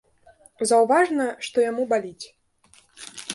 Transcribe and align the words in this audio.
Заўважна, 0.71 1.27
што 1.49 1.57
яму 1.67 1.83
баліць. 1.93 2.25